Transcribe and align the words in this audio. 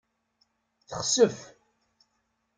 Texsef. 0.89 1.37